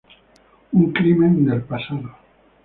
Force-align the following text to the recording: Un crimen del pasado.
Un 0.71 0.91
crimen 0.93 1.45
del 1.45 1.61
pasado. 1.61 2.09